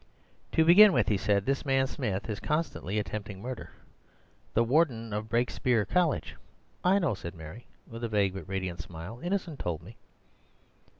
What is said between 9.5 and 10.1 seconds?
told me."